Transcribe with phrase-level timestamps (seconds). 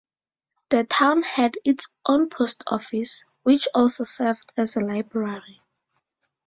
[0.71, 5.61] The town had its own post office, which also served as a library.